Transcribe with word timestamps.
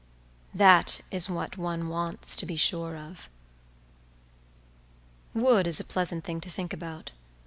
That 0.55 1.01
is 1.11 1.29
what 1.29 1.57
one 1.57 1.87
wants 1.87 2.35
to 2.37 2.47
be 2.47 2.55
sure 2.55 2.97
of.… 2.97 3.29
Wood 5.35 5.67
is 5.67 5.79
a 5.79 5.83
pleasant 5.83 6.23
thing 6.23 6.41
to 6.41 6.49
think 6.49 6.73
about. 6.73 7.11